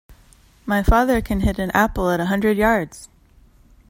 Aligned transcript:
My 0.65 0.81
father 0.81 1.21
can 1.21 1.41
hit 1.41 1.59
an 1.59 1.69
apple 1.75 2.09
at 2.09 2.19
a 2.19 2.25
hundred 2.25 2.57
yards! 2.57 3.07